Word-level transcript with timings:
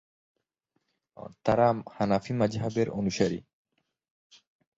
তারা 1.45 1.67
হানাফি 1.95 2.33
মাযহাব 2.33 2.75
এর 2.77 2.87
অনুসারী। 2.91 3.39